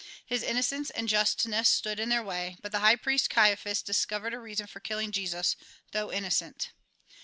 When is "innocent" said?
6.11-6.69